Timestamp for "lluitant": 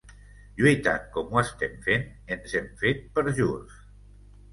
0.59-1.03